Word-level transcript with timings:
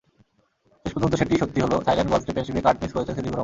শেষ 0.83 0.93
পর্যন্ত 0.93 1.13
সেটিই 1.21 1.41
সত্যি 1.43 1.59
হলো—থাইল্যান্ড 1.65 2.09
গলফ 2.13 2.23
চ্যাম্পিয়নশিপে 2.25 2.65
কাট 2.67 2.75
মিস 2.81 2.91
করেছেন 2.95 3.13
সিদ্দিকুর 3.15 3.31
রহমান। 3.33 3.39